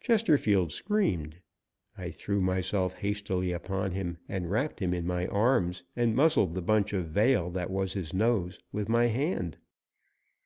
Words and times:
Chesterfield 0.00 0.72
screamed. 0.72 1.38
I 1.96 2.10
threw 2.10 2.42
myself 2.42 2.92
hastily 2.98 3.50
upon 3.50 3.92
him 3.92 4.18
and 4.28 4.50
wrapped 4.50 4.78
him 4.80 4.92
in 4.92 5.06
my 5.06 5.26
arms 5.28 5.84
and 5.96 6.14
muzzled 6.14 6.52
the 6.54 6.60
bunch 6.60 6.92
of 6.92 7.06
veil 7.06 7.48
that 7.52 7.70
was 7.70 7.94
his 7.94 8.12
nose 8.12 8.58
with 8.72 8.90
my 8.90 9.06
hand. 9.06 9.56